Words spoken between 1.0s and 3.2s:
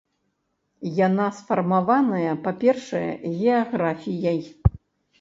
Яна сфармаваная, па-першае,